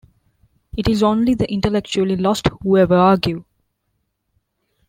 It 0.75 0.87
is 0.89 1.03
only 1.03 1.35
the 1.35 1.45
intellectually 1.53 2.15
lost 2.17 2.47
who 2.63 2.75
ever 2.75 2.95
argue. 2.95 3.45